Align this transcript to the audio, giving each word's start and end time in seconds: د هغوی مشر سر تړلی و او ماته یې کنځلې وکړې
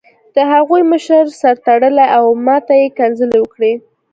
د 0.35 0.37
هغوی 0.51 0.81
مشر 0.91 1.23
سر 1.39 1.55
تړلی 1.65 2.05
و 2.09 2.13
او 2.17 2.25
ماته 2.47 2.73
یې 2.81 2.87
کنځلې 2.97 3.37
وکړې 3.41 3.73